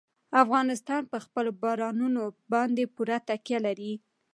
افغانستان 0.43 1.01
په 1.11 1.17
خپلو 1.25 1.51
بارانونو 1.61 2.23
باندې 2.51 2.91
پوره 2.95 3.17
تکیه 3.29 3.59
لري. 3.65 3.93